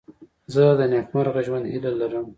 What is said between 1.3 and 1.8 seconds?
ژوند